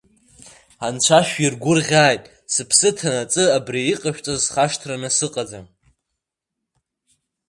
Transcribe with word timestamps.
Анцәа 0.87 1.19
шәиргәырӷьааит, 1.27 2.23
сыԥсы 2.53 2.89
ҭанаҵы 2.97 3.43
абри 3.57 3.81
иҟашәҵаз 3.93 4.39
схашҭраны 4.45 5.09
сыҟам. 5.17 5.65